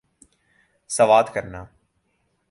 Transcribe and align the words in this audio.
سوات 0.89 1.33
کرنا 1.33 1.65